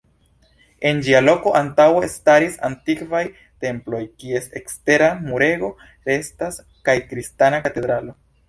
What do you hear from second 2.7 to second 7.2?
antikvaj temploj, kies ekstera murego restas, kaj